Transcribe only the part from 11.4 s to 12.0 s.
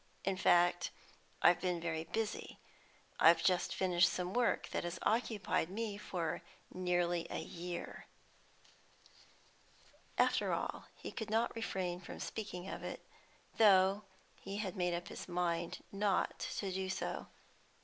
refrain